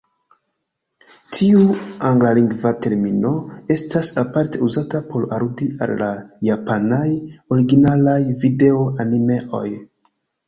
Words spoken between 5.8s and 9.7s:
al la japanaj originalaj video-animeoj.